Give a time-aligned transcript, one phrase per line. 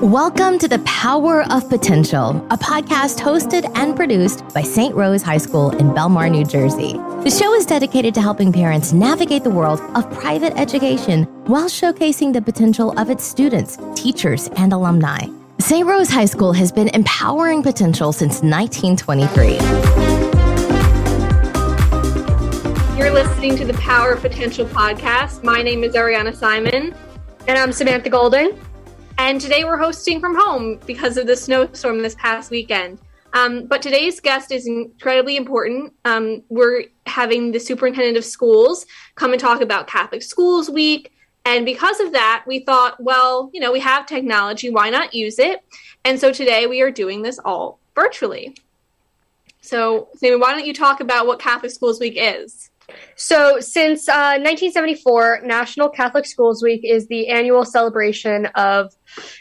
[0.00, 4.94] Welcome to the Power of Potential, a podcast hosted and produced by St.
[4.94, 6.94] Rose High School in Belmar, New Jersey.
[6.94, 12.32] The show is dedicated to helping parents navigate the world of private education while showcasing
[12.32, 15.26] the potential of its students, teachers, and alumni.
[15.58, 15.86] St.
[15.86, 19.58] Rose High School has been empowering potential since 1923.
[22.96, 25.42] You're listening to the Power of Potential podcast.
[25.42, 26.94] My name is Ariana Simon.
[27.48, 28.60] And I'm Samantha Golden.
[29.16, 32.98] And today we're hosting from home because of the snowstorm this past weekend.
[33.32, 35.94] Um, but today's guest is incredibly important.
[36.04, 41.10] Um, we're having the superintendent of schools come and talk about Catholic Schools Week.
[41.46, 45.38] And because of that, we thought, well, you know, we have technology, why not use
[45.38, 45.64] it?
[46.04, 48.58] And so today we are doing this all virtually.
[49.62, 52.68] So, Sammy, why don't you talk about what Catholic Schools Week is?
[53.16, 58.94] So, since uh, 1974, National Catholic Schools Week is the annual celebration of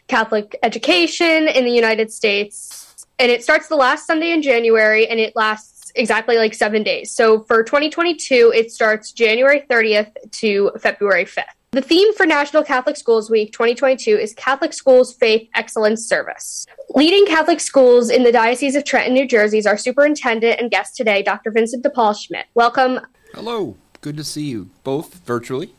[0.08, 3.06] Catholic education in the United States.
[3.20, 7.12] And it starts the last Sunday in January and it lasts exactly like seven days.
[7.12, 11.44] So, for 2022, it starts January 30th to February 5th.
[11.72, 16.66] The theme for National Catholic Schools Week 2022 is Catholic Schools Faith Excellence Service.
[16.96, 20.96] Leading Catholic schools in the Diocese of Trenton, New Jersey is our superintendent and guest
[20.96, 21.52] today, Dr.
[21.52, 22.46] Vincent DePaul Schmidt.
[22.56, 23.02] Welcome.
[23.38, 23.78] Hello.
[24.02, 25.76] Good to see you both virtually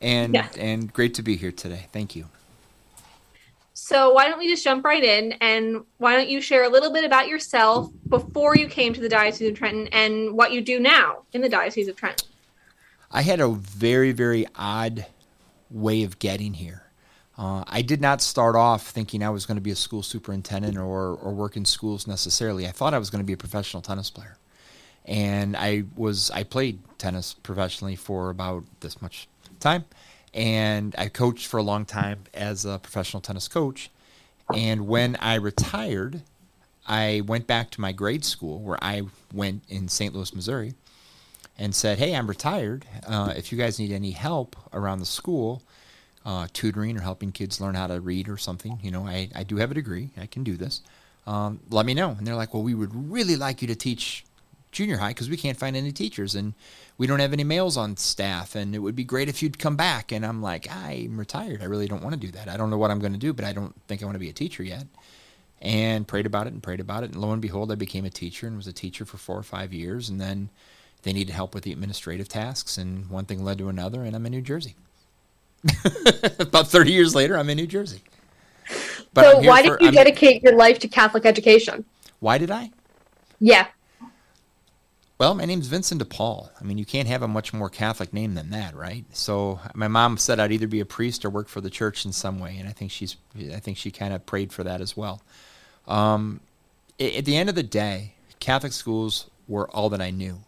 [0.00, 0.48] and yeah.
[0.56, 1.88] and great to be here today.
[1.92, 2.24] Thank you.
[3.74, 6.90] So, why don't we just jump right in and why don't you share a little
[6.90, 10.80] bit about yourself before you came to the Diocese of Trenton and what you do
[10.80, 12.26] now in the Diocese of Trenton?
[13.10, 15.04] I had a very, very odd
[15.70, 16.84] way of getting here.
[17.36, 20.78] Uh, I did not start off thinking I was going to be a school superintendent
[20.78, 22.66] or, or work in schools necessarily.
[22.66, 24.38] I thought I was going to be a professional tennis player.
[25.06, 29.84] And I was I played tennis professionally for about this much time.
[30.34, 33.90] And I coached for a long time as a professional tennis coach.
[34.54, 36.22] And when I retired,
[36.86, 40.14] I went back to my grade school where I went in St.
[40.14, 40.74] Louis, Missouri,
[41.58, 42.86] and said, "Hey, I'm retired.
[43.06, 45.62] Uh, if you guys need any help around the school,
[46.24, 49.42] uh, tutoring or helping kids learn how to read or something, you know, I, I
[49.44, 50.10] do have a degree.
[50.16, 50.80] I can do this.
[51.26, 54.24] Um, let me know." And they're like, "Well, we would really like you to teach
[54.72, 56.54] junior high because we can't find any teachers and
[56.98, 59.76] we don't have any males on staff and it would be great if you'd come
[59.76, 62.70] back and i'm like i'm retired i really don't want to do that i don't
[62.70, 64.32] know what i'm going to do but i don't think i want to be a
[64.32, 64.86] teacher yet
[65.60, 68.10] and prayed about it and prayed about it and lo and behold i became a
[68.10, 70.48] teacher and was a teacher for four or five years and then
[71.02, 74.24] they needed help with the administrative tasks, and one thing led to another, and I'm
[74.26, 74.76] in New Jersey.
[76.38, 78.02] About 30 years later, I'm in New Jersey.
[79.12, 81.84] But so, why for, did you I'm, dedicate your life to Catholic education?
[82.20, 82.70] Why did I?
[83.40, 83.66] Yeah.
[85.22, 86.50] Well, my name's Vincent DePaul.
[86.60, 89.04] I mean, you can't have a much more Catholic name than that, right?
[89.12, 92.10] So, my mom said I'd either be a priest or work for the church in
[92.10, 93.16] some way, and I think she's,
[93.54, 95.22] I think she kind of prayed for that as well.
[95.86, 96.40] Um,
[96.98, 100.40] at the end of the day, Catholic schools were all that I knew.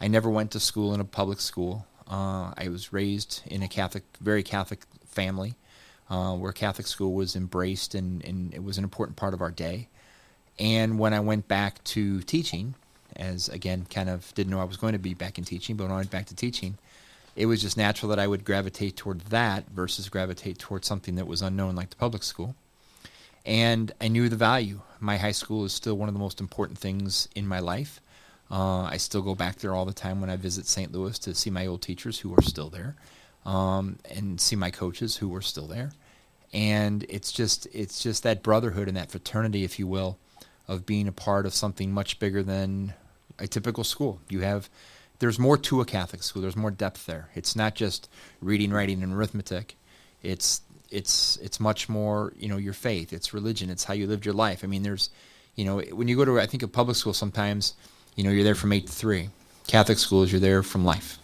[0.00, 1.86] I never went to school in a public school.
[2.10, 5.54] Uh, I was raised in a Catholic, very Catholic family,
[6.08, 9.50] uh, where Catholic school was embraced and, and it was an important part of our
[9.50, 9.88] day.
[10.58, 12.74] And when I went back to teaching,
[13.16, 15.84] as again, kind of didn't know I was going to be back in teaching, but
[15.84, 16.78] when I went back to teaching,
[17.36, 21.26] it was just natural that I would gravitate toward that versus gravitate toward something that
[21.26, 22.54] was unknown like the public school.
[23.44, 24.80] And I knew the value.
[25.00, 28.00] My high school is still one of the most important things in my life.
[28.50, 30.92] Uh, I still go back there all the time when I visit St.
[30.92, 32.94] Louis to see my old teachers who are still there,
[33.44, 35.92] um, and see my coaches who are still there.
[36.52, 40.18] And it's just it's just that brotherhood and that fraternity, if you will,
[40.68, 42.94] of being a part of something much bigger than
[43.38, 44.20] a typical school.
[44.28, 44.68] You have
[45.20, 46.42] there's more to a Catholic school.
[46.42, 47.30] There's more depth there.
[47.34, 48.08] It's not just
[48.40, 49.76] reading, writing, and arithmetic.
[50.22, 53.12] It's it's it's much more you know your faith.
[53.12, 53.70] It's religion.
[53.70, 54.64] It's how you lived your life.
[54.64, 55.10] I mean, there's
[55.54, 57.74] you know when you go to I think a public school sometimes
[58.16, 59.30] you know, you're there from 8 to 3.
[59.66, 61.18] Catholic schools, you're there from life.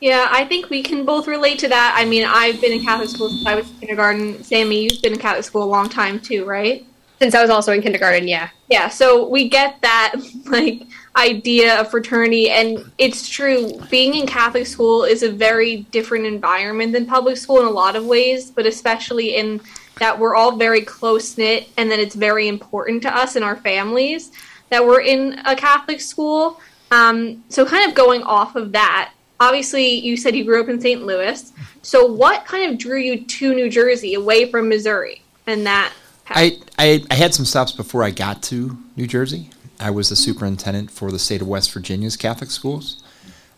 [0.00, 1.94] Yeah, I think we can both relate to that.
[1.96, 4.44] I mean, I've been in Catholic school since I was in kindergarten.
[4.44, 6.86] Sammy, you've been in Catholic school a long time too, right?
[7.18, 8.50] Since I was also in kindergarten, yeah.
[8.68, 10.14] Yeah, so we get that
[10.46, 10.82] like
[11.16, 13.80] idea of fraternity and it's true.
[13.90, 17.96] Being in Catholic school is a very different environment than public school in a lot
[17.96, 19.60] of ways, but especially in
[19.98, 23.56] that we're all very close knit and that it's very important to us and our
[23.56, 24.30] families
[24.68, 26.60] that we're in a Catholic school.
[26.90, 30.80] Um, so, kind of going off of that, obviously, you said you grew up in
[30.80, 31.04] St.
[31.04, 31.52] Louis.
[31.82, 35.92] So, what kind of drew you to New Jersey away from Missouri and that?
[36.28, 39.50] I, I, I had some stops before I got to New Jersey.
[39.78, 43.02] I was the superintendent for the state of West Virginia's Catholic schools.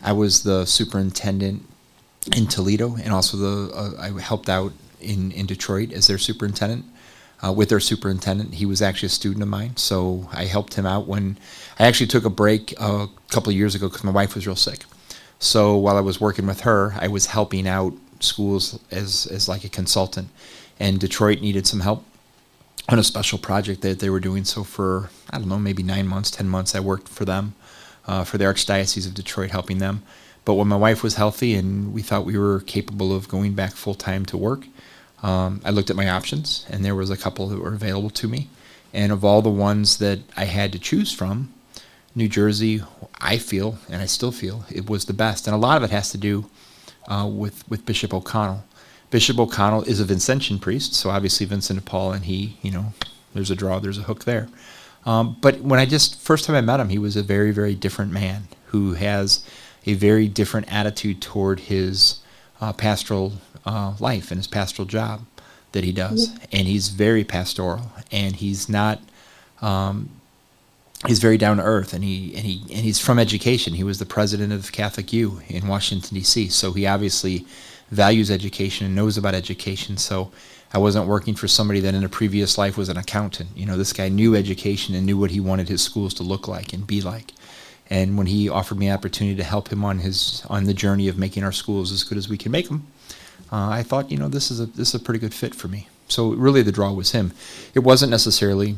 [0.01, 1.65] I was the superintendent
[2.35, 6.85] in Toledo, and also the uh, I helped out in in Detroit as their superintendent.
[7.41, 10.85] Uh, with their superintendent, he was actually a student of mine, so I helped him
[10.85, 11.37] out when
[11.79, 14.57] I actually took a break a couple of years ago because my wife was real
[14.57, 14.83] sick.
[15.39, 19.63] So while I was working with her, I was helping out schools as as like
[19.63, 20.27] a consultant,
[20.79, 22.03] and Detroit needed some help
[22.87, 24.45] on a special project that they were doing.
[24.45, 27.53] So for I don't know, maybe nine months, ten months, I worked for them,
[28.07, 30.03] uh, for the Archdiocese of Detroit, helping them.
[30.45, 33.73] But when my wife was healthy and we thought we were capable of going back
[33.73, 34.65] full time to work,
[35.21, 38.27] um, I looked at my options, and there was a couple that were available to
[38.27, 38.47] me.
[38.93, 41.53] And of all the ones that I had to choose from,
[42.15, 42.81] New Jersey,
[43.21, 45.45] I feel, and I still feel, it was the best.
[45.45, 46.49] And a lot of it has to do
[47.07, 48.63] uh, with with Bishop O'Connell.
[49.11, 52.93] Bishop O'Connell is a Vincentian priest, so obviously Vincent de Paul and he, you know,
[53.33, 54.47] there's a draw, there's a hook there.
[55.05, 57.75] Um, but when I just first time I met him, he was a very very
[57.75, 59.43] different man who has
[59.85, 62.19] a very different attitude toward his
[62.61, 63.33] uh, pastoral
[63.65, 65.25] uh, life and his pastoral job
[65.71, 66.43] that he does, mm-hmm.
[66.51, 68.99] and he's very pastoral, and he's not.
[69.61, 70.09] Um,
[71.07, 73.73] he's very down to earth, and he and he and he's from education.
[73.73, 77.45] He was the president of Catholic U in Washington D.C., so he obviously
[77.91, 79.97] values education and knows about education.
[79.97, 80.31] So
[80.73, 83.49] I wasn't working for somebody that in a previous life was an accountant.
[83.55, 86.47] You know, this guy knew education and knew what he wanted his schools to look
[86.47, 87.31] like and be like.
[87.89, 91.17] And when he offered me opportunity to help him on his on the journey of
[91.17, 92.85] making our schools as good as we can make them,
[93.51, 95.67] uh, I thought, you know, this is a this is a pretty good fit for
[95.67, 95.87] me.
[96.07, 97.33] So really, the draw was him.
[97.73, 98.75] It wasn't necessarily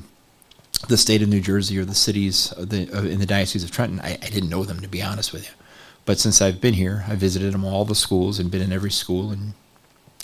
[0.88, 4.00] the state of New Jersey or the cities the, uh, in the Diocese of Trenton.
[4.00, 5.61] I, I, didn't know them to be honest with you,
[6.06, 8.92] but since I've been here, I visited them all the schools and been in every
[8.92, 9.54] school and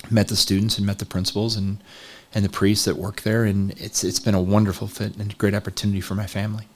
[0.09, 1.79] met the students and met the principals and
[2.33, 5.35] and the priests that work there, and it's it's been a wonderful fit and a
[5.35, 6.67] great opportunity for my family.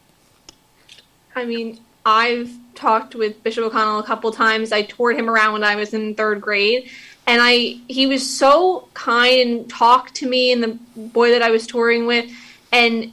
[1.36, 4.72] I mean, I've talked with Bishop O'Connell a couple times.
[4.72, 6.90] I toured him around when I was in third grade,
[7.28, 11.52] and I he was so kind and talked to me and the boy that I
[11.52, 12.32] was touring with,
[12.72, 13.12] and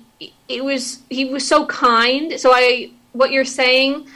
[0.48, 2.40] it was he was so kind.
[2.40, 4.08] So I what you're saying,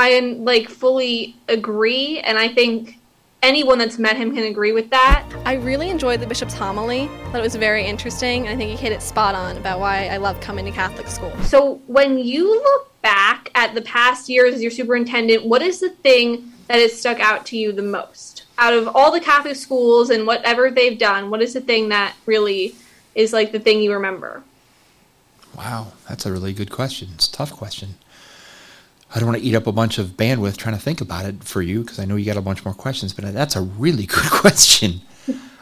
[0.00, 2.98] I like fully agree, and I think
[3.42, 5.26] anyone that's met him can agree with that.
[5.44, 7.08] I really enjoyed the bishop's homily.
[7.26, 10.06] Thought it was very interesting, and I think he hit it spot on about why
[10.06, 11.36] I love coming to Catholic school.
[11.42, 15.90] So when you look back at the past years as your superintendent, what is the
[15.90, 18.44] thing that has stuck out to you the most?
[18.56, 22.14] Out of all the Catholic schools and whatever they've done, what is the thing that
[22.24, 22.74] really
[23.14, 24.42] is like the thing you remember?
[25.54, 27.10] Wow, that's a really good question.
[27.16, 27.96] It's a tough question.
[29.12, 31.42] I don't want to eat up a bunch of bandwidth trying to think about it
[31.42, 34.06] for you because I know you got a bunch more questions, but that's a really
[34.06, 35.00] good question.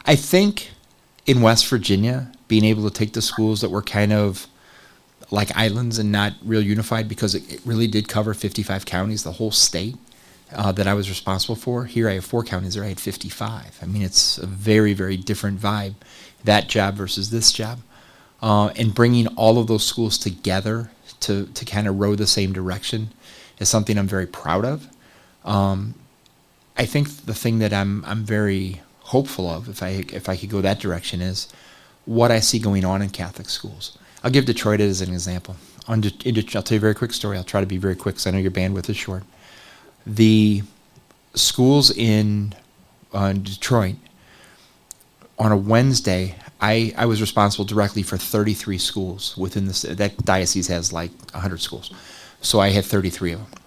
[0.04, 0.70] I think
[1.26, 4.46] in West Virginia, being able to take the schools that were kind of
[5.30, 9.32] like islands and not real unified because it, it really did cover 55 counties, the
[9.32, 9.96] whole state
[10.52, 11.84] uh, that I was responsible for.
[11.84, 13.78] Here I have four counties, there I had 55.
[13.82, 15.94] I mean, it's a very, very different vibe,
[16.44, 17.80] that job versus this job
[18.42, 20.90] uh, and bringing all of those schools together
[21.20, 23.10] to, to kind of row the same direction
[23.58, 24.88] is something I'm very proud of.
[25.44, 25.94] Um,
[26.76, 30.50] I think the thing that I'm I'm very hopeful of, if I if I could
[30.50, 31.48] go that direction, is
[32.04, 33.98] what I see going on in Catholic schools.
[34.22, 35.56] I'll give Detroit as an example.
[35.86, 37.36] I'll tell you a very quick story.
[37.36, 39.22] I'll try to be very quick because I know your bandwidth is short.
[40.06, 40.62] The
[41.34, 42.54] schools in
[43.12, 43.96] uh, Detroit
[45.38, 49.82] on a Wednesday I, I was responsible directly for 33 schools within this.
[49.82, 51.92] That diocese has like 100 schools.
[52.40, 53.60] So I had 33 of them.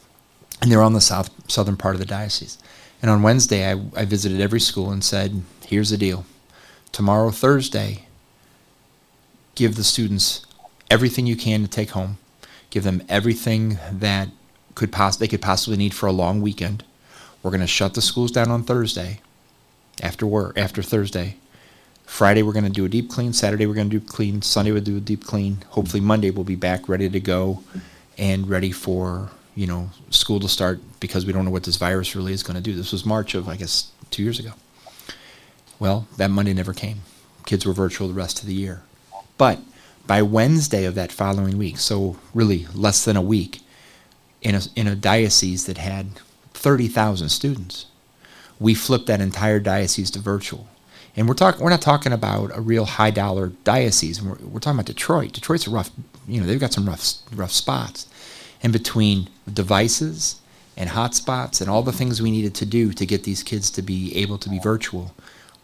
[0.62, 2.58] And they're on the south southern part of the diocese.
[3.02, 6.26] And on Wednesday, I, I visited every school and said, here's the deal.
[6.92, 8.06] Tomorrow, Thursday,
[9.56, 10.46] give the students
[10.90, 12.18] everything you can to take home.
[12.70, 14.30] Give them everything that
[14.76, 16.84] could poss- they could possibly need for a long weekend.
[17.42, 19.22] We're going to shut the schools down on Thursday
[20.02, 21.38] after work, after Thursday
[22.12, 23.32] Friday we're going to do a deep clean.
[23.32, 24.42] Saturday we're going to do clean.
[24.42, 25.60] Sunday we'll do a deep clean.
[25.70, 27.64] Hopefully Monday we'll be back ready to go
[28.22, 32.16] and ready for you know school to start because we don't know what this virus
[32.16, 32.74] really is going to do.
[32.74, 34.52] This was March of I guess two years ago.
[35.80, 37.02] Well, that Monday never came.
[37.46, 38.84] Kids were virtual the rest of the year.
[39.38, 39.60] But
[40.06, 43.62] by Wednesday of that following week, so really less than a week,
[44.42, 46.20] in a, in a diocese that had
[46.54, 47.88] 30,000 students,
[48.60, 50.68] we flipped that entire diocese to virtual.
[51.16, 54.22] And we're talking, we're not talking about a real high dollar diocese.
[54.22, 55.34] We're, we're talking about Detroit.
[55.34, 55.90] Detroit's a rough,
[56.28, 58.08] you know, they've got some rough, rough spots.
[58.64, 60.40] And between devices
[60.78, 63.82] and hotspots and all the things we needed to do to get these kids to
[63.82, 65.14] be able to be virtual,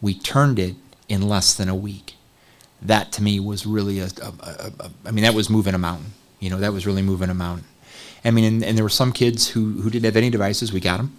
[0.00, 0.74] we turned it
[1.08, 2.14] in less than a week.
[2.82, 5.78] That to me was really a, a, a, a I mean, that was moving a
[5.78, 6.12] mountain.
[6.40, 7.66] You know, that was really moving a mountain.
[8.24, 10.72] I mean, and, and there were some kids who, who didn't have any devices.
[10.72, 11.16] We got them.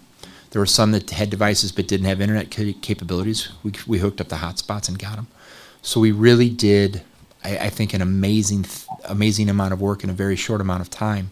[0.50, 3.50] There were some that had devices but didn't have internet capabilities.
[3.62, 5.28] We, we hooked up the hotspots and got them.
[5.82, 7.02] So we really did,
[7.44, 8.66] I, I think, an amazing,
[9.04, 11.30] amazing amount of work in a very short amount of time,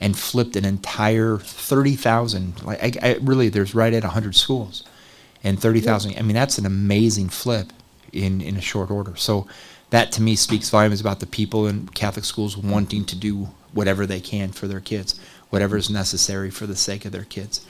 [0.00, 2.62] and flipped an entire thirty thousand.
[2.62, 4.84] Like I, I, really, there's right at hundred schools,
[5.42, 6.18] and thirty thousand.
[6.18, 7.72] I mean, that's an amazing flip
[8.12, 9.16] in in a short order.
[9.16, 9.46] So
[9.90, 14.06] that to me speaks volumes about the people in Catholic schools wanting to do whatever
[14.06, 15.18] they can for their kids,
[15.50, 17.64] whatever is necessary for the sake of their kids.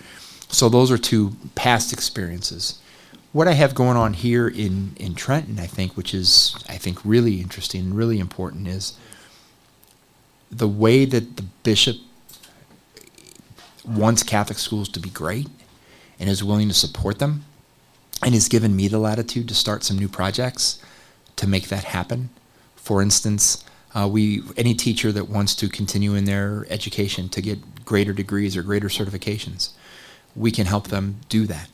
[0.48, 2.78] So those are two past experiences.
[3.32, 7.04] What I have going on here in, in Trenton, I think, which is I think
[7.04, 8.96] really interesting and really important, is
[10.50, 11.96] the way that the bishop
[13.86, 15.48] wants Catholic schools to be great
[16.18, 17.44] and is willing to support them
[18.22, 20.80] and has given me the latitude to start some new projects
[21.36, 22.30] to make that happen.
[22.76, 23.64] For instance,
[23.94, 28.56] uh, we any teacher that wants to continue in their education to get greater degrees
[28.56, 29.70] or greater certifications,
[30.34, 31.68] we can help them do that.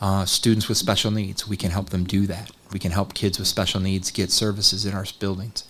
[0.00, 2.52] Uh, students with special needs, we can help them do that.
[2.72, 5.64] We can help kids with special needs get services in our buildings.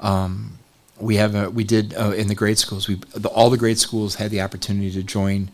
[0.00, 0.58] Um,
[1.00, 2.88] we have a, we did uh, in the grade schools.
[2.88, 5.50] We the, all the grade schools had the opportunity to join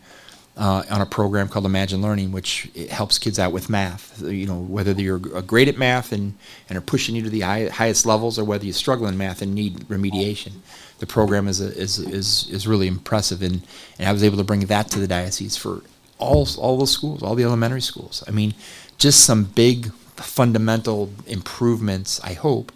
[0.57, 4.21] uh, on a program called Imagine Learning, which helps kids out with math.
[4.23, 6.35] You know, whether you're great at math and,
[6.69, 9.41] and are pushing you to the high, highest levels, or whether you struggle in math
[9.41, 10.53] and need remediation,
[10.99, 13.43] the program is a, is, is is really impressive.
[13.43, 13.63] And,
[13.99, 15.83] and I was able to bring that to the diocese for
[16.19, 18.23] all all the schools, all the elementary schools.
[18.29, 18.55] I mean,
[18.99, 22.21] just some big fundamental improvements.
[22.23, 22.73] I hope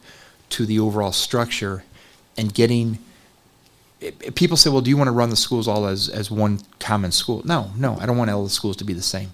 [0.50, 1.84] to the overall structure
[2.36, 2.98] and getting
[4.02, 6.60] eh, people say, well, do you want to run the schools all as, as one
[6.78, 7.42] common school?
[7.44, 9.32] No, no, I don't want all the schools to be the same.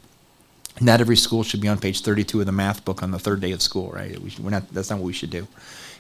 [0.81, 3.41] Not every school should be on page 32 of the math book on the third
[3.41, 4.19] day of school, right?
[4.19, 5.47] We are not, that's not what we should do.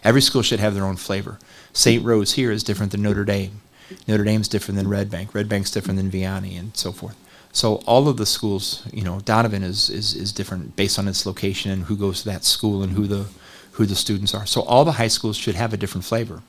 [0.02, 1.38] Every school should have their own flavor.
[1.75, 2.02] St.
[2.02, 3.61] Rose here is different than Notre Dame.
[4.09, 5.35] Notre Dame's different than Red Bank.
[5.35, 7.16] Red Bank's different than Vianney and so forth.
[7.52, 11.26] So all of the schools, you know, Donovan is, is, is different based on its
[11.26, 13.26] location and who goes to that school and who the,
[13.73, 14.47] who the students are.
[14.47, 16.42] So all the high schools should have a different flavor.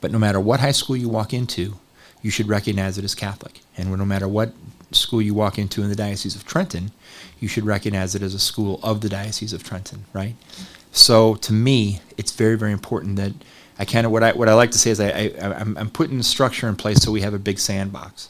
[0.00, 1.76] But no matter what high school you walk into,
[2.22, 3.60] you should recognize it as Catholic.
[3.76, 4.52] And no matter what
[4.92, 6.90] school you walk into in the Diocese of Trenton,
[7.38, 10.34] you should recognize it as a school of the Diocese of Trenton, right?
[10.92, 13.32] So to me, it's very, very important that
[13.78, 15.90] I kind of what I what I like to say is I, I I'm, I'm
[15.90, 18.28] putting the structure in place so we have a big sandbox,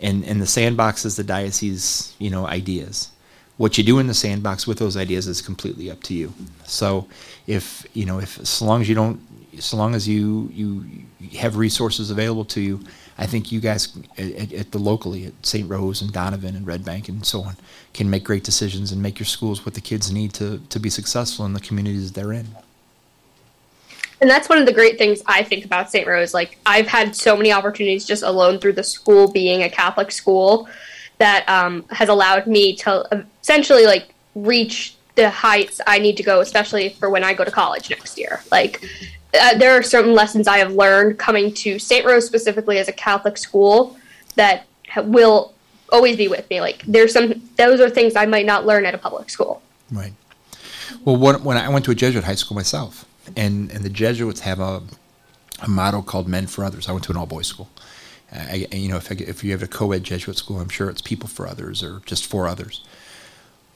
[0.00, 3.10] and and the sandbox is the diocese you know ideas.
[3.58, 6.32] What you do in the sandbox with those ideas is completely up to you.
[6.64, 7.06] So
[7.46, 9.20] if you know if as long as you don't
[9.58, 10.84] so long as you you
[11.38, 12.80] have resources available to you,
[13.18, 15.68] I think you guys at, at, the locally at St.
[15.68, 17.56] Rose and Donovan and Red Bank and so on
[17.92, 20.90] can make great decisions and make your schools what the kids need to to be
[20.90, 22.48] successful in the communities they're in.
[24.20, 26.06] And that's one of the great things I think about St.
[26.06, 26.32] Rose.
[26.32, 30.68] Like I've had so many opportunities just alone through the school being a Catholic school
[31.18, 36.40] that um, has allowed me to essentially like reach the heights I need to go,
[36.40, 38.40] especially for when I go to college next year.
[38.50, 38.84] Like
[39.40, 42.04] uh, there are certain lessons I have learned coming to St.
[42.04, 43.96] Rose specifically as a Catholic school
[44.34, 44.66] that
[45.04, 45.54] will
[45.90, 46.60] always be with me.
[46.60, 49.62] Like there's some those are things I might not learn at a public school.
[49.90, 50.12] Right.
[51.04, 53.04] Well, when, when I went to a Jesuit high school myself,
[53.36, 54.82] and and the Jesuits have a
[55.60, 57.70] a motto called "Men for Others." I went to an all boys school.
[58.34, 61.02] I, you know, if I, if you have a co-ed Jesuit school, I'm sure it's
[61.02, 62.82] people for others or just for others,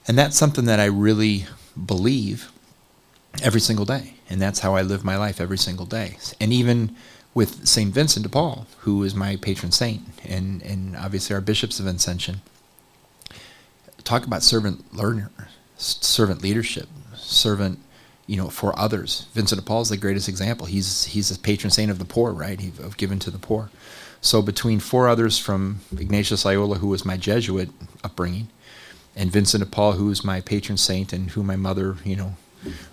[0.07, 1.45] and that's something that I really
[1.85, 2.51] believe
[3.43, 4.15] every single day.
[4.29, 6.17] And that's how I live my life every single day.
[6.39, 6.95] And even
[7.33, 7.93] with St.
[7.93, 12.37] Vincent de Paul, who is my patron saint, and, and obviously our bishop's a Vincentian,
[14.03, 15.29] talk about servant learner,
[15.77, 17.79] servant leadership, servant,
[18.25, 19.27] you know, for others.
[19.33, 20.65] Vincent de Paul is the greatest example.
[20.65, 22.59] He's he's a patron saint of the poor, right?
[22.59, 23.69] He, of given to the poor.
[24.19, 27.69] So between for others from Ignatius Loyola, who was my Jesuit
[28.03, 28.47] upbringing,
[29.15, 32.35] and Vincent de Paul, who was my patron saint and who my mother, you know,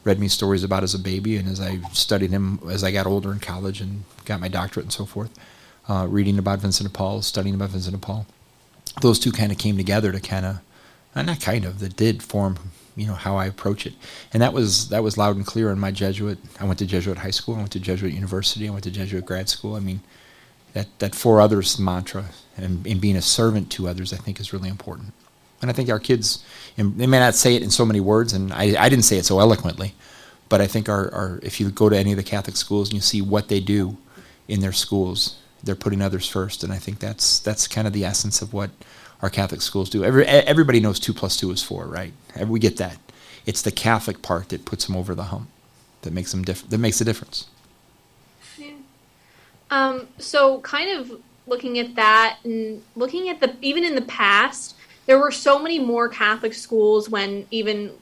[0.04, 3.06] read me stories about as a baby, and as I studied him as I got
[3.06, 5.30] older in college and got my doctorate and so forth,
[5.88, 8.26] uh, reading about Vincent de Paul, studying about Vincent de Paul,
[9.02, 10.58] those two kind of came together to kind of,
[11.14, 12.58] uh, not kind of, that did form,
[12.96, 13.94] you know, how I approach it,
[14.32, 16.38] and that was that was loud and clear in my Jesuit.
[16.60, 19.26] I went to Jesuit high school, I went to Jesuit university, I went to Jesuit
[19.26, 19.74] grad school.
[19.74, 20.00] I mean,
[20.74, 22.26] that that for others mantra
[22.56, 25.12] and, and being a servant to others, I think, is really important.
[25.64, 26.44] And I think our kids,
[26.76, 29.24] they may not say it in so many words, and I, I didn't say it
[29.24, 29.94] so eloquently,
[30.50, 32.94] but I think our, our, if you go to any of the Catholic schools and
[32.96, 33.96] you see what they do
[34.46, 38.04] in their schools, they're putting others first, and I think that's that's kind of the
[38.04, 38.72] essence of what
[39.22, 40.04] our Catholic schools do.
[40.04, 42.12] Every, everybody knows two plus two is four, right?
[42.46, 42.98] We get that.
[43.46, 45.48] It's the Catholic part that puts them over the hump,
[46.02, 47.46] that makes them diff- that makes a difference.
[49.70, 54.76] Um, so, kind of looking at that and looking at the even in the past,
[55.06, 57.92] there were so many more Catholic schools when even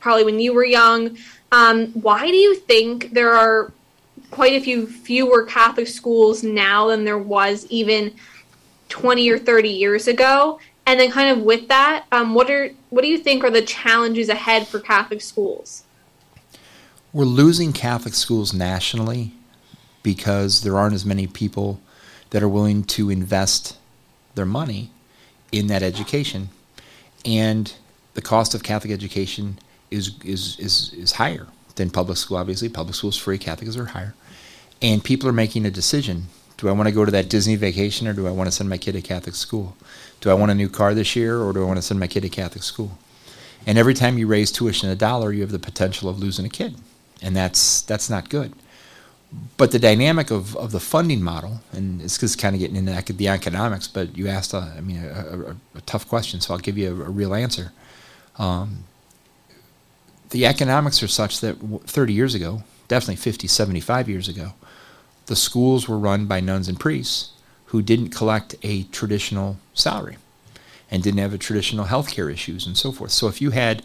[0.00, 1.16] probably when you were young.
[1.52, 3.72] Um, why do you think there are
[4.30, 8.14] quite a few fewer Catholic schools now than there was even
[8.88, 10.58] 20 or 30 years ago?
[10.86, 13.62] And then, kind of with that, um, what are what do you think are the
[13.62, 15.84] challenges ahead for Catholic schools?
[17.12, 19.32] We're losing Catholic schools nationally
[20.02, 21.80] because there aren't as many people
[22.30, 23.76] that are willing to invest
[24.34, 24.90] their money
[25.52, 26.48] in that education,
[27.24, 27.72] and
[28.14, 29.58] the cost of Catholic education
[29.90, 32.36] is is is is higher than public school.
[32.36, 33.38] Obviously, public school is free.
[33.38, 34.14] Catholics are higher,
[34.80, 36.26] and people are making a decision:
[36.56, 38.68] Do I want to go to that Disney vacation, or do I want to send
[38.68, 39.76] my kid to Catholic school?
[40.20, 42.06] Do I want a new car this year, or do I want to send my
[42.06, 42.98] kid to Catholic school?
[43.66, 46.50] And every time you raise tuition a dollar, you have the potential of losing a
[46.50, 46.76] kid,
[47.22, 48.52] and that's that's not good
[49.56, 53.12] but the dynamic of, of the funding model, and it's just kind of getting into
[53.12, 56.60] the economics, but you asked, a, I mean, a, a, a, tough question, so I'll
[56.60, 57.72] give you a, real answer.
[58.38, 58.84] Um,
[60.30, 64.54] the economics are such that 30 years ago, definitely 50, 75 years ago,
[65.26, 67.30] the schools were run by nuns and priests
[67.66, 70.16] who didn't collect a traditional salary
[70.90, 73.12] and didn't have a traditional healthcare issues and so forth.
[73.12, 73.84] So if you had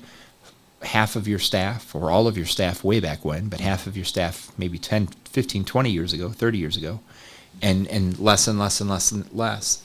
[0.85, 3.95] half of your staff or all of your staff way back when, but half of
[3.95, 6.99] your staff maybe 10, 15, 20 years ago, 30 years ago,
[7.61, 9.83] and, and less and less and less and less.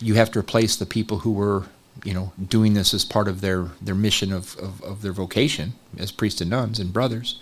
[0.00, 1.64] You have to replace the people who were,
[2.04, 5.74] you know, doing this as part of their, their mission of, of, of their vocation
[5.98, 7.38] as priests and nuns and brothers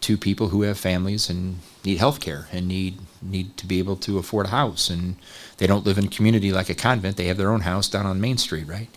[0.00, 3.96] to people who have families and need health care and need need to be able
[3.96, 4.90] to afford a house.
[4.90, 5.16] And
[5.56, 7.16] they don't live in a community like a convent.
[7.16, 8.88] They have their own house down on main street right?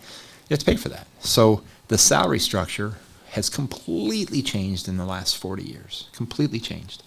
[0.48, 1.06] You have to pay for that.
[1.20, 2.96] So the salary structure
[3.32, 6.08] has completely changed in the last 40 years.
[6.12, 7.02] Completely changed.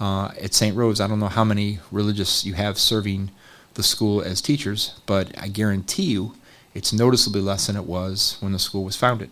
[0.00, 0.76] Uh, at St.
[0.76, 3.30] Rose, I don't know how many religious you have serving
[3.74, 6.34] the school as teachers, but I guarantee you
[6.74, 9.30] it's noticeably less than it was when the school was founded.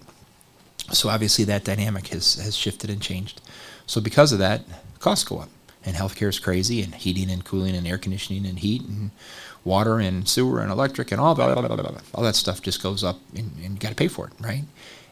[0.92, 3.40] So obviously that dynamic has, has shifted and changed.
[3.86, 4.62] So because of that,
[4.98, 5.48] costs go up.
[5.84, 9.12] And healthcare is crazy, and heating and cooling and air conditioning and heat and
[9.64, 11.54] water and sewer and electric and all, blah,
[12.12, 14.64] all that stuff just goes up and, and you got to pay for it, right?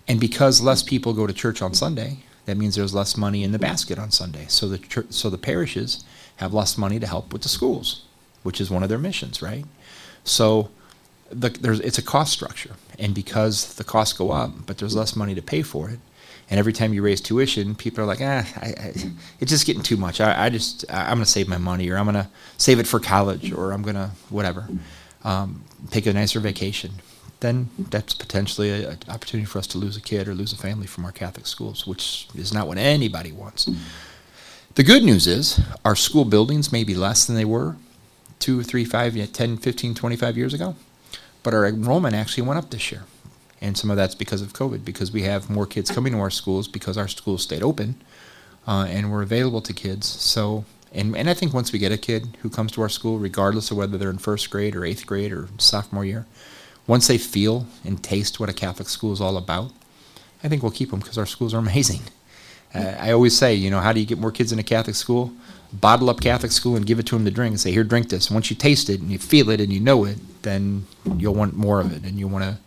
[0.07, 3.53] And because less people go to church on Sunday, that means there's less money in
[3.53, 4.47] the basket on Sunday.
[4.49, 6.05] So the church, so the parishes
[6.37, 8.05] have less money to help with the schools,
[8.43, 9.65] which is one of their missions, right?
[10.25, 10.71] So
[11.31, 15.17] the, there's it's a cost structure, and because the costs go up, but there's less
[15.17, 16.01] money to pay for it,
[16.51, 18.93] and every time you raise tuition, people are like, ah, I, I,
[19.41, 20.21] it's just getting too much.
[20.21, 23.53] I, I just I'm gonna save my money, or I'm gonna save it for college,
[23.53, 24.69] or I'm gonna whatever,
[25.25, 26.93] um, take a nicer vacation
[27.45, 30.87] then that's potentially an opportunity for us to lose a kid or lose a family
[30.87, 33.69] from our Catholic schools, which is not what anybody wants.
[34.77, 37.77] The good news is our school buildings may be less than they were
[38.41, 40.75] two, three, five, 10, 15, 25 years ago,
[41.43, 43.05] but our enrollment actually went up this year.
[43.61, 46.31] And some of that's because of COVID, because we have more kids coming to our
[46.31, 47.95] schools because our schools stayed open
[48.67, 50.07] uh, and we're available to kids.
[50.07, 53.19] So, and, and I think once we get a kid who comes to our school,
[53.19, 56.27] regardless of whether they're in first grade or eighth grade or sophomore year,
[56.87, 59.73] once they feel and taste what a Catholic school is all about,
[60.43, 62.03] I think we'll keep them because our schools are amazing.
[62.75, 64.97] Uh, I always say, you know, how do you get more kids in a Catholic
[64.97, 65.33] school?
[65.73, 68.09] Bottle up Catholic school and give it to them to drink and say, here, drink
[68.09, 68.29] this.
[68.29, 71.35] And once you taste it and you feel it and you know it, then you'll
[71.35, 72.59] want more of it and you'll want to,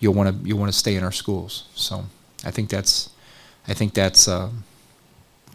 [0.00, 1.68] you'll want to, you'll want to stay in our schools.
[1.74, 2.04] So
[2.44, 3.10] I think that's,
[3.66, 4.50] I think that's, uh,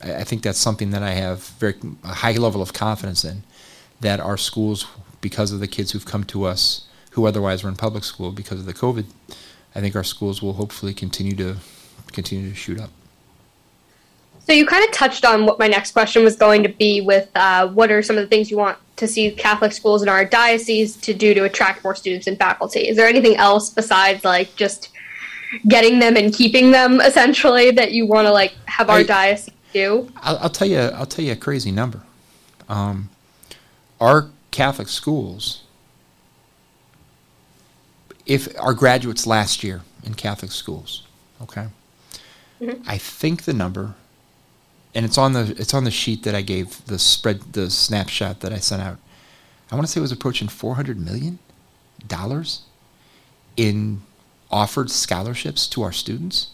[0.04, 3.44] I think that's something that I have very a high level of confidence in,
[4.00, 4.88] that our schools,
[5.22, 8.60] because of the kids who've come to us, who otherwise were in public school because
[8.60, 9.06] of the COVID,
[9.76, 11.58] I think our schools will hopefully continue to
[12.12, 12.90] continue to shoot up.
[14.48, 17.30] So you kind of touched on what my next question was going to be with
[17.36, 20.26] uh, what are some of the things you want to see Catholic schools in our
[20.26, 22.88] diocese to do to attract more students and faculty?
[22.88, 24.90] Is there anything else besides like just
[25.68, 29.54] getting them and keeping them essentially that you want to like have our I, diocese
[29.74, 30.12] do?
[30.18, 30.80] I'll, I'll, tell you.
[30.80, 32.02] I'll tell you a crazy number.
[32.68, 33.10] Um,
[34.00, 35.61] our Catholic schools
[38.26, 41.04] if our graduates last year in Catholic schools,
[41.42, 41.68] okay,
[42.60, 42.82] mm-hmm.
[42.88, 43.96] I think the number,
[44.94, 48.42] and it's on the it's on the sheet that I gave the spread the snapshot
[48.42, 48.98] that I sent out.
[49.72, 51.40] I want to say it was approaching four hundred million
[52.08, 52.64] dollars
[53.58, 54.02] in
[54.50, 56.52] offered scholarships to our students.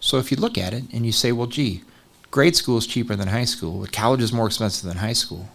[0.00, 1.82] So if you look at it and you say, well, gee,
[2.30, 5.48] grade school is cheaper than high school, but college is more expensive than high school,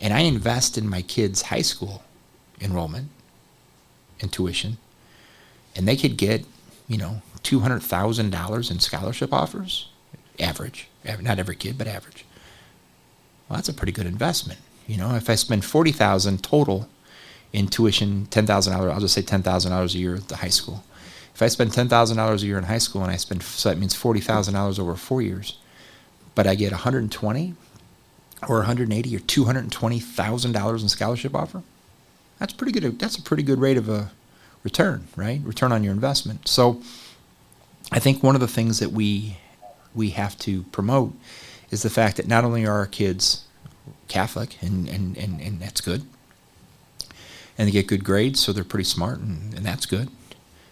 [0.00, 2.02] and I invest in my kids' high school
[2.60, 3.08] enrollment
[4.20, 4.78] in tuition,
[5.74, 6.44] and they could get,
[6.88, 9.88] you know, two hundred thousand dollars in scholarship offers,
[10.38, 10.88] average,
[11.20, 12.24] not every kid, but average.
[13.48, 14.60] Well, that's a pretty good investment.
[14.86, 16.88] You know, if I spend forty thousand total
[17.52, 18.92] in tuition, ten thousand dollars.
[18.92, 20.84] I'll just say ten thousand dollars a year at the high school.
[21.34, 23.68] If I spend ten thousand dollars a year in high school and I spend so
[23.68, 25.58] that means forty thousand dollars over four years,
[26.34, 27.54] but I get one hundred and twenty
[28.48, 31.62] or one hundred and eighty or two hundred and twenty thousand dollars in scholarship offer.
[32.40, 32.98] That's pretty good.
[32.98, 34.10] That's a pretty good rate of a
[34.64, 35.40] return, right?
[35.44, 36.48] Return on your investment.
[36.48, 36.82] So,
[37.92, 39.36] I think one of the things that we
[39.94, 41.14] we have to promote
[41.70, 43.44] is the fact that not only are our kids
[44.08, 46.02] Catholic, and, and, and, and that's good,
[47.56, 50.08] and they get good grades, so they're pretty smart, and, and that's good,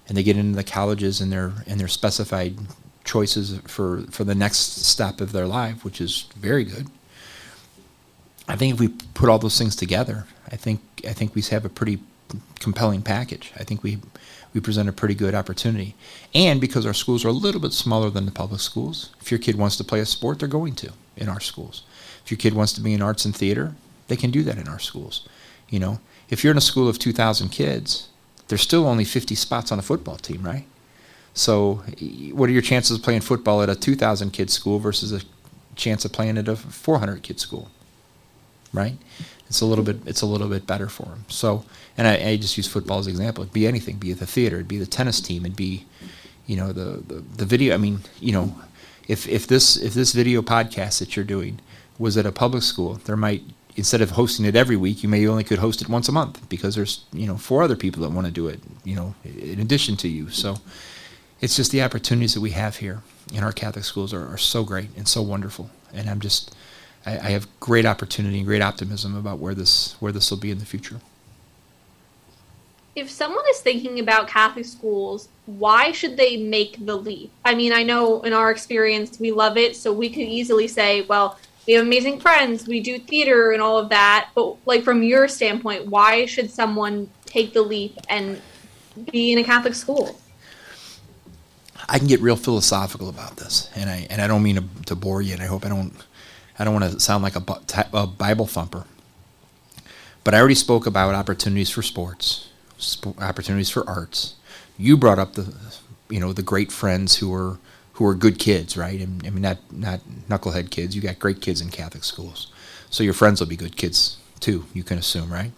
[0.09, 2.57] and they get into the colleges and their and their specified
[3.05, 6.89] choices for for the next step of their life, which is very good.
[8.49, 11.65] I think if we put all those things together, I think I think we have
[11.65, 12.01] a pretty
[12.59, 13.53] compelling package.
[13.57, 13.99] I think we
[14.55, 15.95] we present a pretty good opportunity.
[16.35, 19.39] And because our schools are a little bit smaller than the public schools, if your
[19.39, 21.83] kid wants to play a sport, they're going to in our schools.
[22.25, 23.75] If your kid wants to be in arts and theater,
[24.09, 25.29] they can do that in our schools.
[25.69, 28.09] You know, if you're in a school of 2,000 kids,
[28.49, 30.65] there's still only 50 spots on a football team, right?
[31.35, 31.83] So,
[32.33, 35.21] what are your chances of playing football at a 2,000 kid school versus a
[35.77, 37.71] chance of playing at a 400 kid school,
[38.73, 38.95] right?
[39.49, 41.25] It's a little bit it's a little bit better for them.
[41.29, 41.65] So,
[41.97, 43.45] and I, I just use football as an example.
[43.45, 43.97] It'd be anything.
[43.97, 44.57] Be It'd be the theater.
[44.57, 45.45] It'd be the tennis team.
[45.45, 45.87] It'd be,
[46.47, 47.75] you know, the, the the video.
[47.75, 48.55] I mean, you know,
[49.07, 51.61] if if this if this video podcast that you're doing
[51.99, 53.43] was at a public school, there might
[53.77, 56.47] instead of hosting it every week, you may only could host it once a month
[56.49, 58.61] because there's you know four other people that want to do it.
[58.85, 60.29] You know, in addition to you.
[60.29, 60.57] So,
[61.41, 63.03] it's just the opportunities that we have here
[63.33, 65.71] in our Catholic schools are, are so great and so wonderful.
[65.93, 66.55] And I'm just
[67.09, 70.51] I, I have great opportunity and great optimism about where this where this will be
[70.51, 71.01] in the future.
[72.95, 77.31] If someone is thinking about Catholic schools, why should they make the leap?
[77.45, 81.03] I mean, I know in our experience we love it, so we could easily say,
[81.03, 84.31] well, we have amazing friends, we do theater and all of that.
[84.35, 88.43] But like from your standpoint, why should someone take the leap and
[89.13, 90.21] be in a Catholic school?
[91.89, 94.97] I can get real philosophical about this, and I and I don't mean to, to
[94.97, 95.95] bore you, and I hope I don't
[96.59, 98.85] I don't want to sound like a, Bible thumper,
[100.25, 102.49] but I already spoke about opportunities for sports,
[102.81, 104.35] sp- opportunities for arts.
[104.77, 105.55] You brought up the,
[106.09, 107.59] you know, the great friends who are
[107.95, 109.01] who are good kids, right?
[109.01, 110.95] I mean, not not knucklehead kids.
[110.95, 112.53] You got great kids in Catholic schools,
[112.91, 114.67] so your friends will be good kids too.
[114.73, 115.53] You can assume, right?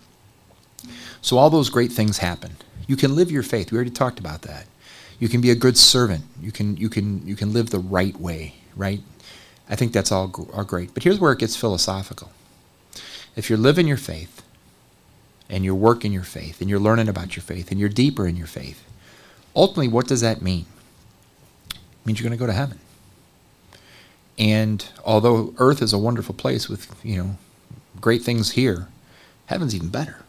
[1.23, 2.57] So all those great things happen.
[2.87, 3.71] You can live your faith.
[3.71, 4.67] We already talked about that.
[5.19, 6.25] You can be a good servant.
[6.41, 9.01] You can you can you can live the right way, right?
[9.71, 10.93] I think that's all, all great.
[10.93, 12.33] But here's where it gets philosophical.
[13.37, 14.43] If you're living your faith,
[15.49, 18.37] and you're working your faith, and you're learning about your faith, and you're deeper in
[18.37, 18.85] your faith,
[19.55, 20.67] ultimately, what does that mean?
[21.71, 22.79] It means you're going to go to heaven.
[24.39, 27.39] And although earth is a wonderful place with, you know,
[28.01, 28.89] great things here,
[29.47, 30.21] heaven's even better.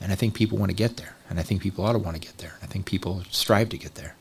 [0.00, 1.16] And I think people want to get there.
[1.28, 2.54] And I think people ought to want to get there.
[2.62, 4.14] I think people strive to get there.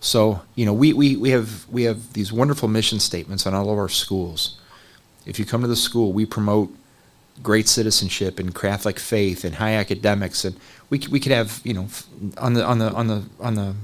[0.00, 3.70] So, you know, we, we, we, have, we have these wonderful mission statements on all
[3.70, 4.58] of our schools.
[5.24, 6.72] If you come to the school, we promote
[7.42, 10.56] great citizenship and Catholic faith and high academics, and
[10.90, 11.88] we we could have you know
[12.38, 13.74] on the on the on the on the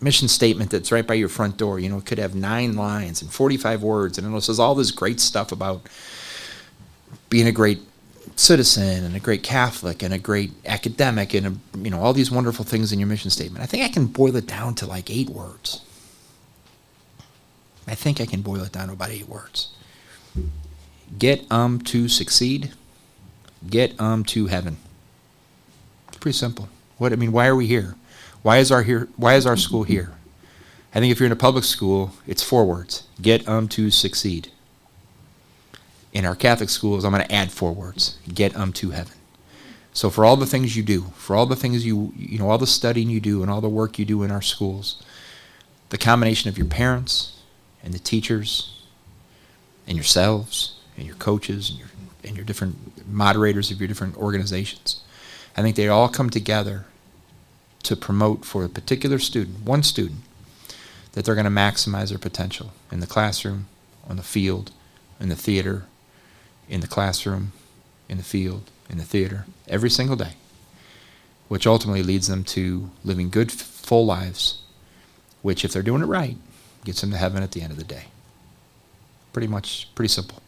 [0.00, 1.78] mission statement that's right by your front door.
[1.78, 4.74] You know, it could have nine lines and forty five words, and it says all
[4.74, 5.82] this great stuff about
[7.30, 7.80] being a great
[8.34, 12.30] citizen and a great Catholic and a great academic and a, you know all these
[12.30, 13.62] wonderful things in your mission statement.
[13.62, 15.82] I think I can boil it down to like eight words.
[17.86, 19.68] I think I can boil it down to about eight words.
[21.18, 22.72] Get um to succeed.
[23.68, 24.76] Get um to heaven.
[26.08, 26.68] It's pretty simple.
[26.98, 27.94] What I mean, why are we here?
[28.42, 29.08] Why is our here?
[29.16, 30.12] Why is our school here?
[30.94, 34.50] I think if you're in a public school, it's four words: get um to succeed
[36.16, 39.12] in our Catholic schools, I'm going to add four words get um to heaven.
[39.92, 42.56] So for all the things you do, for all the things you, you know, all
[42.56, 45.02] the studying you do and all the work you do in our schools,
[45.90, 47.42] the combination of your parents
[47.84, 48.82] and the teachers
[49.86, 51.88] and yourselves and your coaches and your,
[52.24, 55.02] and your different moderators of your different organizations,
[55.54, 56.86] I think they all come together
[57.82, 60.20] to promote for a particular student, one student,
[61.12, 63.66] that they're going to maximize their potential in the classroom,
[64.08, 64.70] on the field,
[65.20, 65.84] in the theater,
[66.68, 67.52] in the classroom,
[68.08, 70.32] in the field, in the theater, every single day,
[71.48, 74.62] which ultimately leads them to living good, full lives,
[75.42, 76.36] which, if they're doing it right,
[76.84, 78.04] gets them to heaven at the end of the day.
[79.32, 80.42] Pretty much, pretty simple.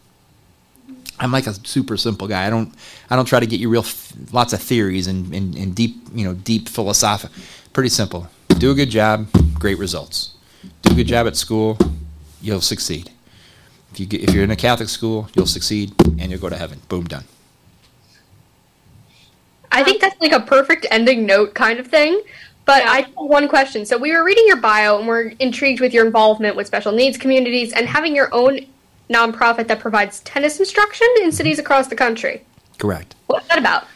[1.21, 2.47] I'm like a super simple guy.
[2.47, 2.73] I don't,
[3.11, 3.85] I don't try to get you real,
[4.33, 7.29] lots of theories and, and, and deep, you know, deep philosophy.
[7.73, 8.29] Pretty simple.
[8.59, 10.35] Do a good job, great results.
[10.83, 11.79] Do a good job at school,
[12.41, 13.11] you'll succeed.
[13.99, 16.57] If, you get, if you're in a Catholic school, you'll succeed and you'll go to
[16.57, 16.81] heaven.
[16.89, 17.25] Boom, done.
[19.73, 22.23] I think that's like a perfect ending note kind of thing.
[22.65, 22.93] But Yeah.
[22.93, 23.85] I have one question.
[23.85, 27.19] So we were reading your bio and we're intrigued with your involvement with special needs
[27.19, 28.61] communities and having your own
[29.11, 32.45] nonprofit that provides tennis instruction in cities across the country.
[32.79, 33.17] Correct.
[33.27, 33.89] What's that about?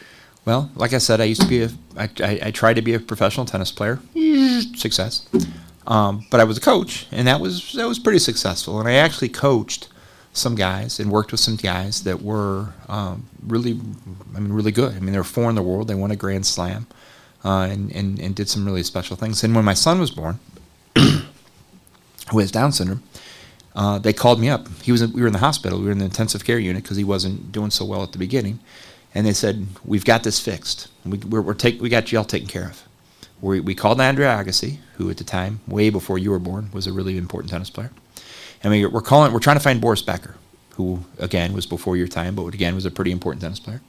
[0.43, 2.93] Well, like I said, I used to be a, I, I, I tried to be
[2.93, 3.99] a professional tennis player.
[4.75, 5.29] Success.
[5.87, 8.79] Um, but I was a coach, and that was that was pretty successful.
[8.79, 9.89] And I actually coached
[10.33, 13.79] some guys and worked with some guys that were um, really,
[14.35, 14.95] I mean, really good.
[14.95, 15.87] I mean, they were four in the world.
[15.87, 16.87] They won a Grand Slam,
[17.45, 19.43] uh, and, and and did some really special things.
[19.43, 20.39] And when my son was born,
[20.97, 23.03] who has Down syndrome,
[23.75, 24.67] uh, they called me up.
[24.81, 25.79] He was we were in the hospital.
[25.79, 28.17] We were in the intensive care unit because he wasn't doing so well at the
[28.17, 28.59] beginning,
[29.13, 30.87] and they said we've got this fixed.
[31.05, 32.83] We we're, we're take we got you all taken care of.
[33.41, 36.87] We, we called Andre Agassi, who at the time, way before you were born, was
[36.87, 37.91] a really important tennis player,
[38.63, 40.35] and we, we're calling we're trying to find Boris Becker,
[40.75, 43.81] who again was before your time, but again was a pretty important tennis player.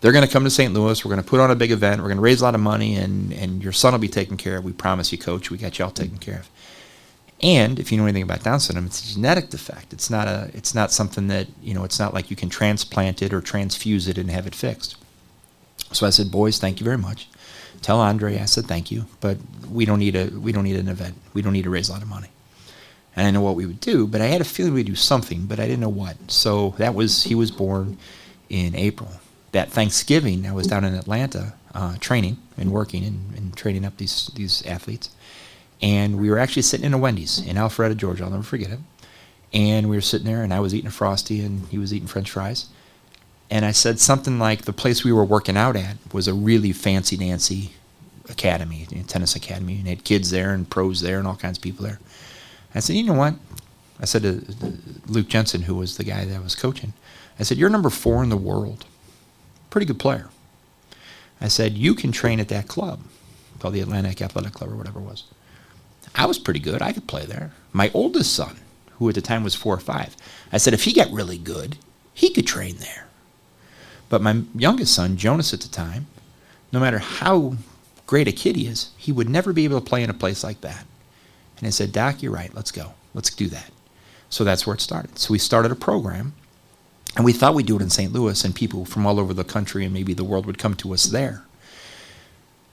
[0.00, 0.72] They're going to come to St.
[0.74, 1.04] Louis.
[1.04, 2.00] We're going to put on a big event.
[2.00, 4.36] We're going to raise a lot of money, and, and your son will be taken
[4.36, 4.64] care of.
[4.64, 5.50] We promise you, coach.
[5.50, 6.50] We got you all taken care of.
[7.42, 9.92] And if you know anything about Down syndrome, it's a genetic defect.
[9.92, 10.50] It's not a.
[10.54, 11.84] It's not something that you know.
[11.84, 14.96] It's not like you can transplant it or transfuse it and have it fixed.
[15.92, 17.28] So I said, boys, thank you very much.
[17.82, 19.36] Tell Andre I said thank you, but
[19.70, 20.28] we don't need a.
[20.28, 21.14] We don't need an event.
[21.34, 22.28] We don't need to raise a lot of money.
[23.16, 25.58] I know what we would do, but I had a feeling we'd do something, but
[25.58, 26.30] I didn't know what.
[26.30, 27.96] So that was he was born
[28.50, 29.10] in April.
[29.52, 33.96] That Thanksgiving, I was down in Atlanta uh, training and working and, and training up
[33.96, 35.10] these these athletes
[35.82, 38.24] and we were actually sitting in a Wendy's in Alpharetta, Georgia.
[38.24, 38.78] I'll never forget it.
[39.52, 42.08] And we were sitting there, and I was eating a frosty, and he was eating
[42.08, 42.66] French fries.
[43.50, 46.72] And I said something like, "The place we were working out at was a really
[46.72, 47.72] fancy dancy
[48.28, 51.84] academy, tennis academy, and had kids there and pros there and all kinds of people
[51.84, 52.00] there."
[52.76, 53.34] I said, "You know what?"
[53.98, 54.44] I said to
[55.06, 56.92] Luke Jensen, who was the guy that I was coaching,
[57.38, 58.84] I said, "You're number four in the world,
[59.70, 60.28] pretty good player."
[61.40, 63.00] I said, "You can train at that club,
[63.58, 65.24] called the Atlanta Athletic Club or whatever it was."
[66.14, 66.80] I was pretty good.
[66.80, 67.52] I could play there.
[67.72, 68.56] My oldest son,
[68.98, 70.16] who at the time was four or five,
[70.52, 71.76] I said if he got really good,
[72.14, 73.06] he could train there.
[74.08, 76.06] But my youngest son, Jonas, at the time,
[76.72, 77.56] no matter how
[78.06, 80.44] great a kid he is, he would never be able to play in a place
[80.44, 80.86] like that.
[81.58, 82.54] And I said, Doc, you're right.
[82.54, 82.92] Let's go.
[83.14, 83.70] Let's do that.
[84.28, 85.18] So that's where it started.
[85.18, 86.34] So we started a program,
[87.16, 88.12] and we thought we'd do it in St.
[88.12, 90.92] Louis, and people from all over the country and maybe the world would come to
[90.92, 91.44] us there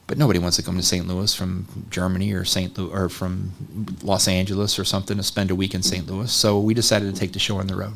[0.08, 1.08] but nobody wants to come to St.
[1.08, 2.78] Louis from Germany or St.
[2.78, 3.54] Louis or from
[4.04, 6.06] Los Angeles or something to spend a week in St.
[6.08, 6.32] Louis.
[6.32, 7.96] So we decided to take the show on the road.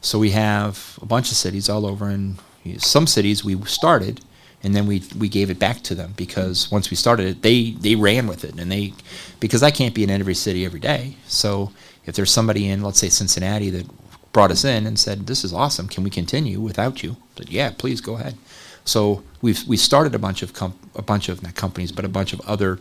[0.00, 2.38] So we have a bunch of cities all over, and
[2.76, 4.20] some cities we started,
[4.62, 7.70] and then we we gave it back to them because once we started it, they
[7.72, 8.92] they ran with it, and they
[9.40, 11.16] because I can't be in every city every day.
[11.26, 11.72] So
[12.06, 13.86] if there's somebody in, let's say Cincinnati, that
[14.32, 15.88] brought us in and said, "This is awesome.
[15.88, 18.36] Can we continue without you?" Said, "Yeah, please go ahead."
[18.84, 20.52] So we've we started a bunch of
[20.96, 22.80] a bunch of not companies, but a bunch of other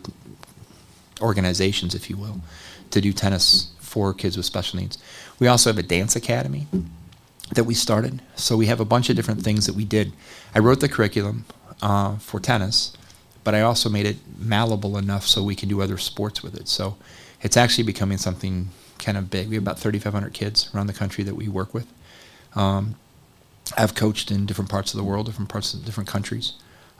[1.21, 2.41] organizations, if you will,
[2.91, 4.97] to do tennis for kids with special needs.
[5.39, 6.67] We also have a dance academy
[7.53, 8.21] that we started.
[8.35, 10.11] So we have a bunch of different things that we did.
[10.53, 11.45] I wrote the curriculum
[11.81, 12.93] uh, for tennis,
[13.43, 16.67] but I also made it malleable enough so we can do other sports with it.
[16.67, 16.97] So
[17.41, 19.47] it's actually becoming something kind of big.
[19.47, 21.87] We have about 3,500 kids around the country that we work with.
[22.55, 22.95] Um,
[23.77, 26.53] I've coached in different parts of the world, different parts of different countries.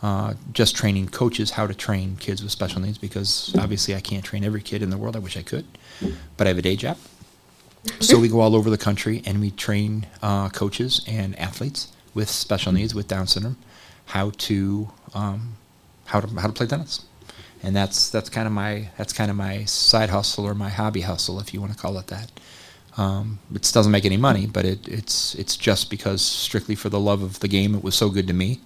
[0.03, 4.23] Uh, just training coaches how to train kids with special needs because obviously I can't
[4.23, 5.15] train every kid in the world.
[5.15, 5.65] I wish I could,
[6.35, 6.97] but I have a day job.
[7.99, 12.29] So we go all over the country and we train uh, coaches and athletes with
[12.29, 13.57] special needs with Down syndrome
[14.07, 15.53] how to um,
[16.05, 17.05] how to how to play tennis,
[17.61, 21.01] and that's that's kind of my that's kind of my side hustle or my hobby
[21.01, 22.31] hustle if you want to call it that.
[22.97, 26.99] Um, it doesn't make any money, but it, it's it's just because strictly for the
[26.99, 28.59] love of the game, it was so good to me.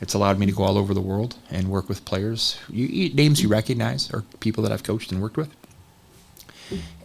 [0.00, 3.40] It's allowed me to go all over the world and work with players, you, names
[3.40, 5.50] you recognize, or people that I've coached and worked with,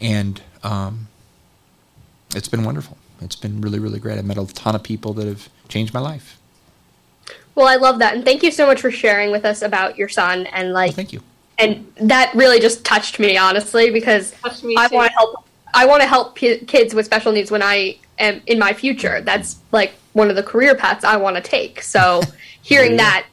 [0.01, 1.07] and um,
[2.35, 2.97] it's been wonderful.
[3.21, 4.17] It's been really really great.
[4.17, 6.37] I've met a ton of people that have changed my life.
[7.57, 10.09] Well, I love that, and thank you so much for sharing with us about your
[10.09, 10.89] son and like.
[10.89, 11.23] Well, thank you.
[11.57, 14.31] And that really just touched me, honestly, because
[14.63, 15.43] me I want to help.
[15.73, 19.21] I want to help p- kids with special needs when I am in my future.
[19.21, 21.81] That's like one of the career paths I want to take.
[21.81, 22.21] So
[22.61, 23.03] hearing you go.
[23.03, 23.25] that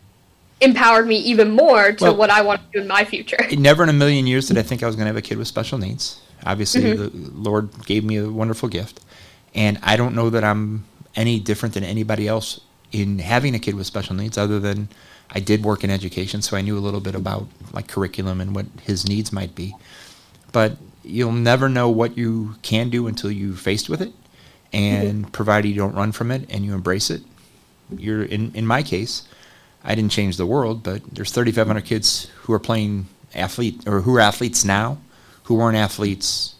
[0.63, 3.37] empowered me even more to Well- what I want to do in my future.
[3.53, 5.37] Never in a million years did I think I was going to have a kid
[5.37, 6.23] with special needs.
[6.47, 7.25] Obviously, mm-hmm.
[7.25, 9.01] the Lord gave me a wonderful gift,
[9.55, 12.61] and I don't know that I'm any different than anybody else
[12.93, 14.89] in having a kid with special needs, other than
[15.31, 18.55] I did work in education, so I knew a little bit about like curriculum and
[18.55, 19.75] what his needs might be.
[20.53, 24.13] But you'll never know what you can do until you're faced with it,
[24.73, 25.31] and mm-hmm.
[25.31, 27.23] provided you don't run from it and you embrace it,
[27.97, 29.23] you're in in my case.
[29.83, 34.17] I didn't change the world, but there's 3,500 kids who are playing athlete or who
[34.17, 34.97] are athletes now,
[35.45, 36.55] who weren't athletes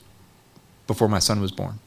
[0.87, 1.79] before my son was born.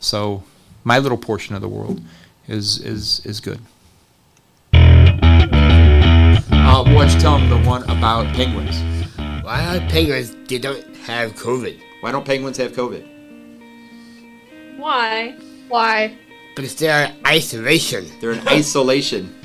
[0.00, 0.42] So
[0.82, 2.00] my little portion of the world
[2.48, 3.60] is is is good.
[6.80, 8.80] Uh, why tell them the one about penguins?
[9.44, 11.78] Why are penguins they don't have COVID?
[12.00, 13.06] Why don't penguins have COVID?
[14.78, 15.36] Why?
[15.68, 16.16] Why?
[16.56, 18.06] Because they are in isolation.
[18.18, 19.38] They're in isolation.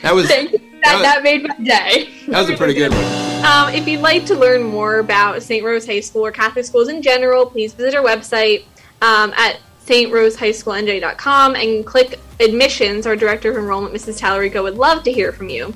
[0.00, 0.58] that was Thank you.
[0.82, 2.08] That, was- that made my day.
[2.28, 3.04] that was a pretty good one.
[3.44, 5.62] Um, if you'd like to learn more about St.
[5.62, 8.64] Rose High School or Catholic schools in general, please visit our website
[9.02, 13.06] um, at strosehighschoolnj.com and click admissions.
[13.06, 14.20] Our director of enrollment, Mrs.
[14.20, 15.72] Tallarico, would love to hear from you.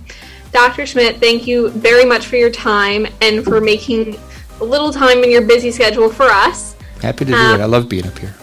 [0.52, 0.86] Dr.
[0.86, 4.16] Schmidt, thank you very much for your time and for making
[4.60, 6.74] a little time in your busy schedule for us.
[7.02, 7.62] Happy to do Um, it.
[7.62, 8.34] I love being up here.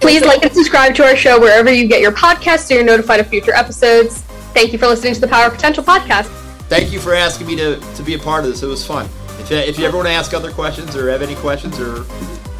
[0.00, 3.20] Please like and subscribe to our show wherever you get your podcasts so you're notified
[3.20, 4.18] of future episodes.
[4.54, 6.24] Thank you for listening to the Power of Potential podcast.
[6.68, 8.62] Thank you for asking me to, to be a part of this.
[8.62, 9.06] It was fun.
[9.38, 12.04] If you, if you ever want to ask other questions or have any questions or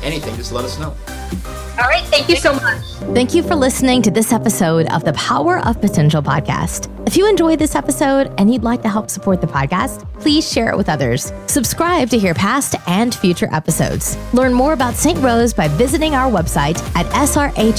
[0.03, 0.95] anything, just let us know.
[1.81, 2.83] All right, thank you so much.
[3.15, 6.89] Thank you for listening to this episode of the Power of Potential podcast.
[7.07, 10.71] If you enjoyed this episode and you'd like to help support the podcast, please share
[10.71, 11.33] it with others.
[11.47, 14.19] Subscribe to hear past and future episodes.
[14.35, 15.19] Learn more about St.
[15.21, 17.71] Rose by visiting our website at srhsnj.com.